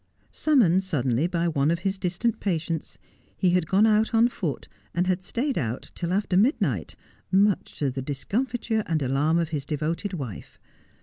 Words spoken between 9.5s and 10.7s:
devoted wife.